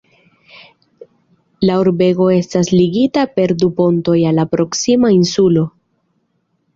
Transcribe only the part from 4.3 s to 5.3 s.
al la proksima